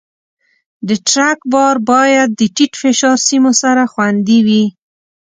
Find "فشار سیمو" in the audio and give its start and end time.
2.81-3.51